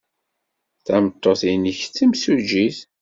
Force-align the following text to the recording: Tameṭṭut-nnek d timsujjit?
Tameṭṭut-nnek 0.85 1.79
d 1.87 1.91
timsujjit? 1.95 2.77